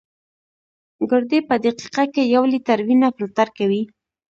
[1.09, 3.83] ګردې په دقیقه کې یو لیټر وینه فلټر کوي.